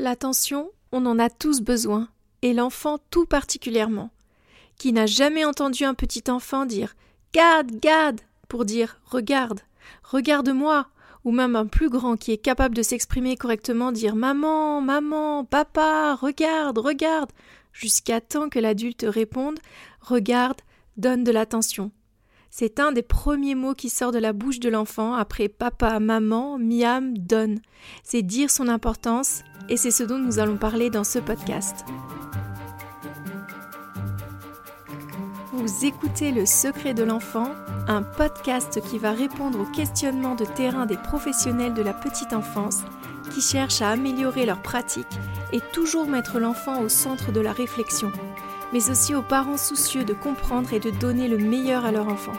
[0.00, 2.08] L'attention, on en a tous besoin,
[2.40, 4.08] et l'enfant tout particulièrement.
[4.78, 6.96] Qui n'a jamais entendu un petit enfant dire
[7.34, 9.60] Garde, garde pour dire Regarde,
[10.02, 10.86] regarde-moi,
[11.24, 16.14] ou même un plus grand qui est capable de s'exprimer correctement dire Maman, maman, papa,
[16.14, 17.30] regarde, regarde,
[17.74, 19.58] jusqu'à temps que l'adulte réponde
[20.00, 20.62] Regarde,
[20.96, 21.90] donne de l'attention.
[22.52, 26.58] C'est un des premiers mots qui sort de la bouche de l'enfant après papa, maman,
[26.58, 27.60] miam, donne.
[28.02, 31.84] C'est dire son importance et c'est ce dont nous allons parler dans ce podcast.
[35.52, 37.52] Vous écoutez Le Secret de l'enfant,
[37.86, 42.82] un podcast qui va répondre aux questionnements de terrain des professionnels de la petite enfance
[43.32, 45.06] qui cherchent à améliorer leurs pratiques
[45.52, 48.10] et toujours mettre l'enfant au centre de la réflexion
[48.72, 52.32] mais aussi aux parents soucieux de comprendre et de donner le meilleur à leur enfant.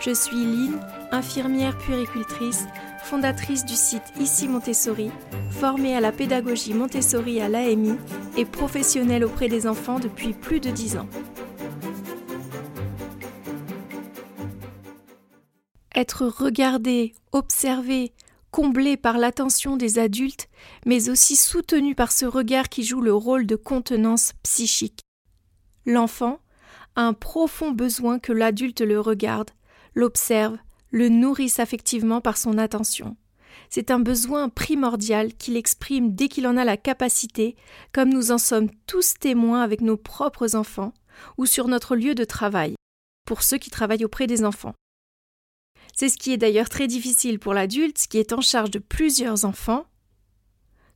[0.00, 0.80] Je suis Lynn,
[1.12, 2.66] infirmière puéricultrice,
[3.04, 5.10] fondatrice du site Ici Montessori,
[5.50, 7.96] formée à la pédagogie Montessori à l'AMI
[8.36, 11.08] et professionnelle auprès des enfants depuis plus de dix ans.
[15.94, 18.12] Être regardé, observé,
[18.50, 20.48] comblé par l'attention des adultes,
[20.86, 25.03] mais aussi soutenu par ce regard qui joue le rôle de contenance psychique.
[25.86, 26.40] L'enfant
[26.96, 29.50] a un profond besoin que l'adulte le regarde,
[29.94, 30.58] l'observe,
[30.90, 33.16] le nourrisse affectivement par son attention.
[33.68, 37.56] C'est un besoin primordial qu'il exprime dès qu'il en a la capacité,
[37.92, 40.94] comme nous en sommes tous témoins avec nos propres enfants
[41.38, 42.74] ou sur notre lieu de travail,
[43.26, 44.74] pour ceux qui travaillent auprès des enfants.
[45.94, 49.44] C'est ce qui est d'ailleurs très difficile pour l'adulte qui est en charge de plusieurs
[49.44, 49.86] enfants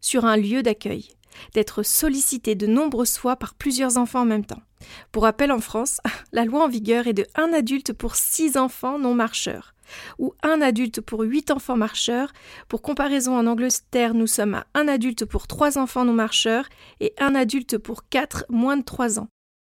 [0.00, 1.08] sur un lieu d'accueil
[1.54, 4.62] d'être sollicité de nombreuses fois par plusieurs enfants en même temps.
[5.12, 6.00] Pour rappel, en France,
[6.32, 9.74] la loi en vigueur est de un adulte pour six enfants non marcheurs,
[10.18, 12.32] ou un adulte pour huit enfants marcheurs.
[12.68, 16.68] Pour comparaison, en Angleterre, nous sommes à un adulte pour trois enfants non marcheurs
[17.00, 19.28] et un adulte pour quatre moins de trois ans.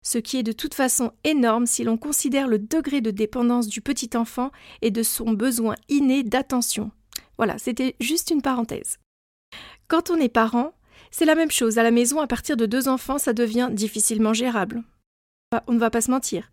[0.03, 3.81] Ce qui est de toute façon énorme si l'on considère le degré de dépendance du
[3.81, 4.51] petit enfant
[4.81, 6.91] et de son besoin inné d'attention.
[7.37, 8.97] Voilà, c'était juste une parenthèse.
[9.87, 10.73] Quand on est parent,
[11.11, 11.77] c'est la même chose.
[11.77, 14.81] À la maison, à partir de deux enfants, ça devient difficilement gérable.
[15.67, 16.49] On ne va pas se mentir.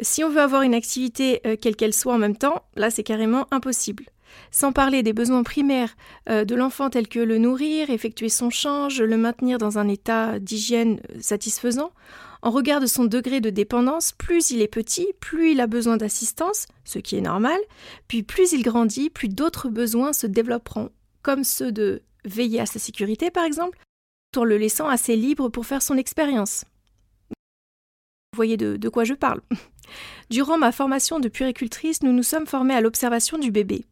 [0.00, 3.02] Si on veut avoir une activité euh, quelle qu'elle soit en même temps, là c'est
[3.02, 4.04] carrément impossible.
[4.50, 5.94] Sans parler des besoins primaires
[6.30, 10.38] euh, de l'enfant tels que le nourrir, effectuer son change, le maintenir dans un état
[10.38, 11.92] d'hygiène euh, satisfaisant,
[12.40, 15.96] en regard de son degré de dépendance, plus il est petit, plus il a besoin
[15.96, 17.58] d'assistance, ce qui est normal,
[18.08, 20.90] puis plus il grandit, plus d'autres besoins se développeront,
[21.22, 23.78] comme ceux de veiller à sa sécurité par exemple,
[24.32, 26.64] tout en le laissant assez libre pour faire son expérience.
[28.32, 29.42] Vous voyez de, quoi je parle.
[30.30, 33.84] Durant ma formation de puéricultrice, nous nous sommes formés à l'observation du bébé,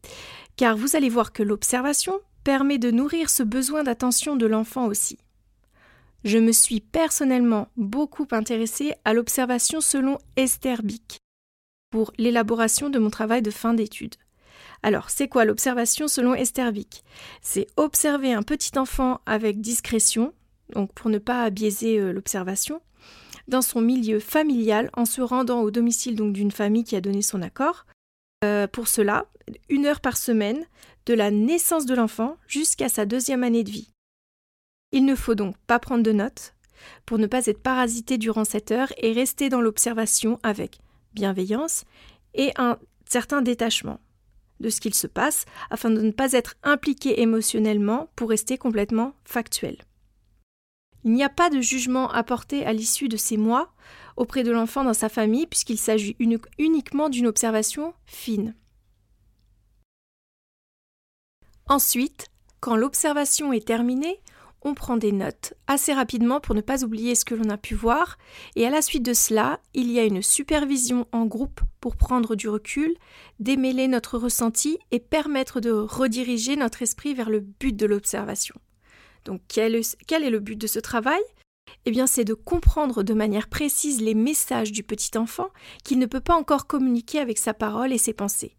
[0.55, 5.19] car vous allez voir que l'observation permet de nourrir ce besoin d'attention de l'enfant aussi.
[6.23, 11.17] Je me suis personnellement beaucoup intéressée à l'observation selon Esther Bick
[11.91, 14.15] pour l'élaboration de mon travail de fin d'études.
[14.83, 17.03] Alors, c'est quoi l'observation selon Estervik
[17.41, 20.33] C'est observer un petit enfant avec discrétion,
[20.73, 22.81] donc pour ne pas biaiser euh, l'observation,
[23.47, 27.41] dans son milieu familial en se rendant au domicile d'une famille qui a donné son
[27.41, 27.85] accord.
[28.43, 29.27] Euh, pour cela,
[29.69, 30.65] une heure par semaine,
[31.05, 33.91] de la naissance de l'enfant jusqu'à sa deuxième année de vie.
[34.91, 36.55] Il ne faut donc pas prendre de notes
[37.05, 40.79] pour ne pas être parasité durant cette heure et rester dans l'observation avec
[41.13, 41.85] bienveillance
[42.33, 42.77] et un
[43.07, 43.99] certain détachement
[44.61, 49.13] de ce qu'il se passe afin de ne pas être impliqué émotionnellement pour rester complètement
[49.25, 49.77] factuel.
[51.03, 53.73] Il n'y a pas de jugement apporté à l'issue de ces mois
[54.17, 56.15] auprès de l'enfant dans sa famille puisqu'il s'agit
[56.57, 58.55] uniquement d'une observation fine.
[61.67, 62.27] Ensuite,
[62.59, 64.19] quand l'observation est terminée,
[64.61, 67.75] on prend des notes assez rapidement pour ne pas oublier ce que l'on a pu
[67.75, 68.17] voir,
[68.55, 72.35] et à la suite de cela, il y a une supervision en groupe pour prendre
[72.35, 72.95] du recul,
[73.39, 78.55] démêler notre ressenti et permettre de rediriger notre esprit vers le but de l'observation.
[79.25, 81.21] Donc quel est, le but de ce travail?
[81.85, 85.49] Eh bien, c'est de comprendre de manière précise les messages du petit enfant
[85.83, 88.57] qu'il ne peut pas encore communiquer avec sa parole et ses pensées.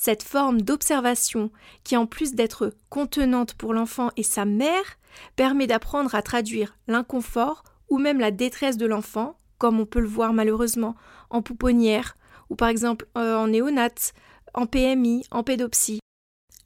[0.00, 1.50] Cette forme d'observation,
[1.82, 4.96] qui en plus d'être contenante pour l'enfant et sa mère,
[5.34, 10.06] permet d'apprendre à traduire l'inconfort ou même la détresse de l'enfant, comme on peut le
[10.06, 10.94] voir malheureusement
[11.30, 12.16] en pouponnière
[12.48, 14.14] ou par exemple euh, en néonate,
[14.54, 15.98] en PMI, en pédopsie.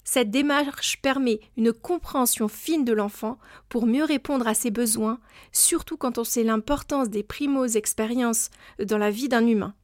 [0.05, 3.39] Cette démarche permet une compréhension fine de l'enfant
[3.71, 5.21] pour mieux répondre à ses besoins,
[5.53, 9.75] surtout quand on sait l'importance des primos expériences dans la vie d'un humain.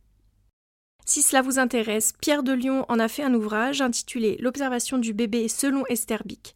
[1.08, 5.14] Si cela vous intéresse, Pierre de Lyon en a fait un ouvrage intitulé L'observation du
[5.14, 6.54] bébé selon Esther Bick.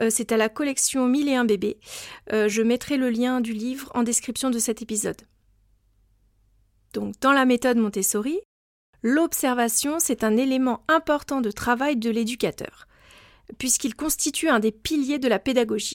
[0.00, 1.78] Euh, c'est à la collection 1001 bébés.
[2.32, 5.22] Euh, je mettrai le lien du livre en description de cet épisode.
[6.94, 8.40] Donc, dans la méthode Montessori,
[9.04, 12.88] l'observation, c'est un élément important de travail de l'éducateur,
[13.56, 15.94] puisqu'il constitue un des piliers de la pédagogie.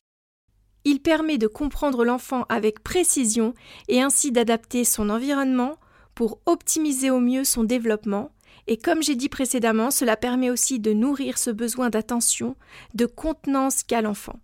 [0.86, 3.54] Il permet de comprendre l'enfant avec précision
[3.90, 5.78] et ainsi d'adapter son environnement
[6.18, 8.32] pour optimiser au mieux son développement,
[8.66, 12.56] et comme j'ai dit précédemment, cela permet aussi de nourrir ce besoin d'attention,
[12.96, 14.40] de contenance qu'a l'enfant.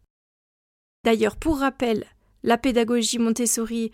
[1.03, 2.05] D'ailleurs, pour rappel,
[2.43, 3.91] la pédagogie Montessori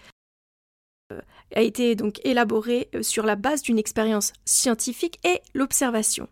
[1.13, 1.21] euh,
[1.55, 6.27] a été donc élaborée euh, sur la base d'une expérience scientifique et l'observation.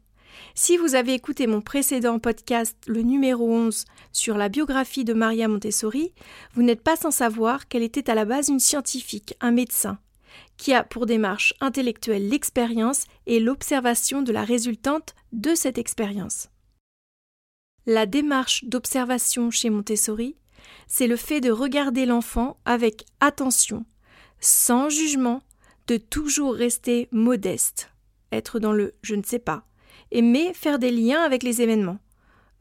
[0.53, 5.47] Si vous avez écouté mon précédent podcast, le numéro 11, sur la biographie de Maria
[5.47, 6.13] Montessori,
[6.55, 9.97] vous n'êtes pas sans savoir qu'elle était à la base une scientifique, un médecin
[10.57, 16.49] qui a pour démarche intellectuelle l'expérience et l'observation de la résultante de cette expérience.
[17.85, 20.35] La démarche d'observation chez Montessori,
[20.87, 23.85] c'est le fait de regarder l'enfant avec attention,
[24.39, 25.41] sans jugement,
[25.87, 27.91] de toujours rester modeste,
[28.31, 29.63] être dans le je ne sais pas,
[30.11, 31.99] aimer faire des liens avec les événements.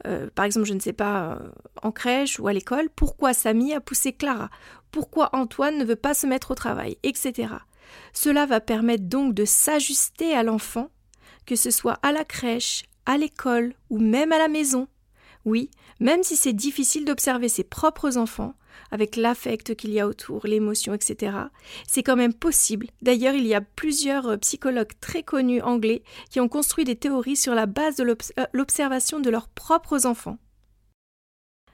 [0.06, 1.50] Euh, par exemple, je ne sais pas, euh,
[1.82, 4.50] en crèche ou à l'école, pourquoi Samy a poussé Clara,
[4.92, 7.48] pourquoi Antoine ne veut pas se mettre au travail, etc.
[8.12, 10.90] Cela va permettre donc de s'ajuster à l'enfant,
[11.46, 14.88] que ce soit à la crèche, à l'école ou même à la maison.
[15.44, 18.54] Oui, même si c'est difficile d'observer ses propres enfants,
[18.90, 21.36] avec l'affect qu'il y a autour, l'émotion, etc.,
[21.86, 22.88] c'est quand même possible.
[23.02, 27.36] D'ailleurs, il y a plusieurs euh, psychologues très connus anglais qui ont construit des théories
[27.36, 30.38] sur la base de euh, l'observation de leurs propres enfants.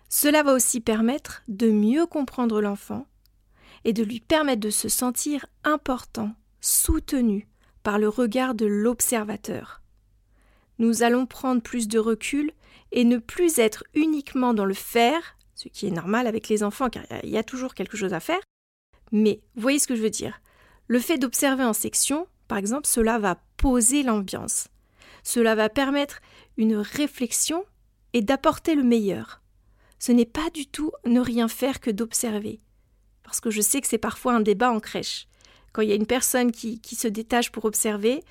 [0.09, 3.07] Cela va aussi permettre de mieux comprendre l'enfant
[3.85, 7.49] et de lui permettre de se sentir important, soutenu
[7.83, 9.83] par le regard de l'observateur.
[10.79, 12.53] Nous allons prendre plus de recul
[12.93, 16.91] et ne plus être uniquement dans le faire, ce qui est normal avec les enfants
[16.91, 18.41] car il y a toujours quelque chose à faire,
[19.11, 20.41] mais voyez ce que je veux dire.
[20.89, 24.69] Le fait d'observer en section, par exemple, cela va poser l'ambiance.
[25.23, 26.21] Cela va permettre
[26.57, 27.65] une réflexion
[28.13, 29.41] et d'apporter le meilleur.
[29.99, 32.61] Ce n'est pas du tout ne rien faire que d'observer
[33.25, 35.27] parce que je sais que c'est parfois un débat en crèche.
[35.73, 38.23] Quand il y a une personne qui, se détache pour observer,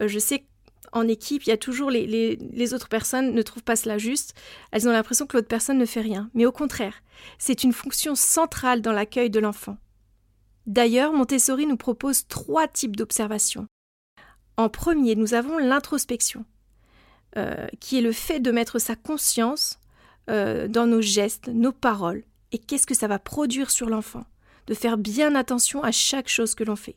[0.00, 0.44] euh, je sais
[0.92, 4.34] qu'en équipe, il y a toujours les, autres personnes ne trouvent pas cela juste.
[4.72, 6.30] Elles ont l'impression que l'autre personne ne fait rien.
[6.34, 7.02] Mais au contraire,
[7.38, 9.76] c'est une fonction centrale dans l'accueil de l'enfant.
[10.66, 13.66] D'ailleurs, Montessori nous propose trois types d'observation.
[14.56, 16.44] En premier, nous avons l'introspection,
[17.36, 19.78] euh, qui est le fait de mettre sa conscience
[20.30, 24.24] euh, dans nos gestes, nos paroles, et qu'est-ce que ça va produire sur l'enfant
[24.66, 26.96] de faire bien attention à chaque chose que l'on fait.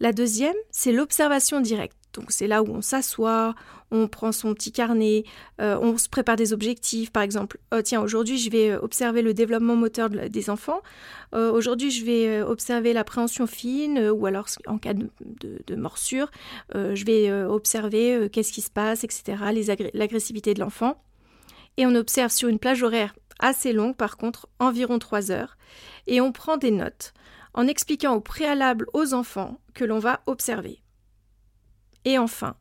[0.00, 1.96] La deuxième, c'est l'observation directe.
[2.12, 3.54] Donc c'est là où on s'assoit,
[3.90, 5.24] on prend son petit carnet,
[5.60, 7.10] euh, on se prépare des objectifs.
[7.10, 10.82] Par exemple, oh, tiens, aujourd'hui je vais euh, observer le développement moteur des enfants.
[11.34, 15.10] Euh, aujourd'hui je vais observer l'appréhension fine ou alors en cas de,
[15.66, 16.30] de morsure,
[16.74, 19.36] je vais observer qu'est-ce qui se passe, etc.
[19.94, 21.02] L'agressivité de l'enfant.
[21.78, 25.56] Et on observe sur une plage horaire assez longue par contre, environ 3 heures,
[26.06, 27.12] et on prend des notes
[27.54, 30.82] en expliquant au préalable aux enfants que l'on va observer.
[32.04, 32.56] Et enfin,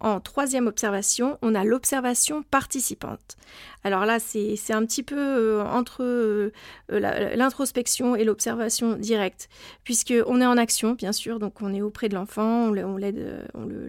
[0.00, 3.36] en troisième observation, on a l'observation participante.
[3.84, 6.50] Alors là, c'est un petit peu euh, entre euh,
[6.88, 9.50] l'introspection et l'observation directe,
[9.84, 12.96] puisqu'on est en action, bien sûr, donc on est auprès de l'enfant, on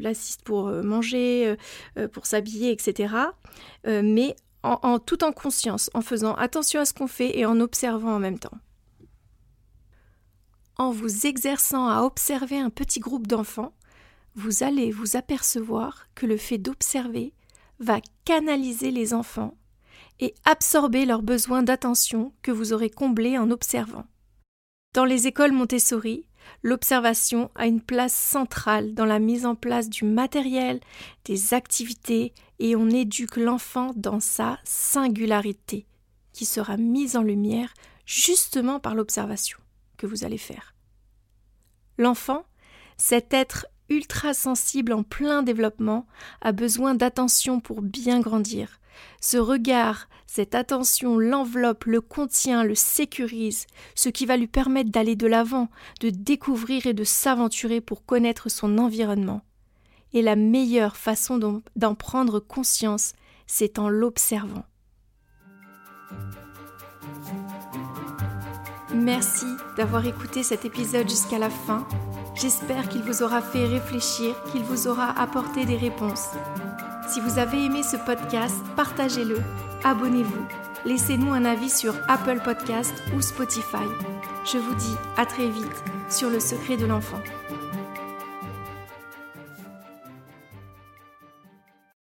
[0.01, 1.55] l'assiste pour euh, manger,
[2.11, 3.13] pour s'habiller, etc.
[3.85, 8.15] mais en, tout en conscience, en faisant attention à ce qu'on fait et en observant
[8.15, 8.58] en même temps.
[10.77, 13.74] En vous exerçant à observer un petit groupe d'enfants,
[14.36, 17.34] vous allez vous apercevoir que le fait d'observer
[17.80, 19.58] va canaliser les enfants
[20.20, 24.06] et absorber leurs besoins d'attention que vous aurez comblés en observant.
[24.94, 26.25] Dans les écoles Montessori,
[26.63, 30.79] l'observation a une place centrale dans la mise en place du matériel,
[31.25, 35.86] des activités, et on éduque l'enfant dans sa singularité,
[36.33, 37.74] qui sera mise en lumière
[38.05, 39.57] justement par l'observation
[39.98, 40.75] que vous allez faire.
[41.98, 42.45] L'enfant,
[42.98, 46.07] cet être ultra sensible en plein développement,
[46.41, 48.80] a besoin d'attention pour bien grandir.
[49.19, 55.15] Ce regard, cette attention l'enveloppe, le contient, le sécurise, ce qui va lui permettre d'aller
[55.15, 55.69] de l'avant,
[56.00, 59.41] de découvrir et de s'aventurer pour connaître son environnement.
[60.13, 63.13] Et la meilleure façon d'en prendre conscience,
[63.48, 64.65] c'est en l'observant.
[68.93, 69.45] Merci
[69.77, 71.88] d'avoir écouté cet épisode jusqu'à la fin.
[72.36, 76.29] J'espère qu'il vous aura fait réfléchir, qu'il vous aura apporté des réponses.
[77.08, 79.39] Si vous avez aimé ce podcast, partagez-le,
[79.84, 80.46] abonnez-vous,
[80.86, 83.86] laissez-nous un avis sur Apple Podcast ou Spotify.
[84.46, 87.20] Je vous dis à très vite sur le secret de l'enfant.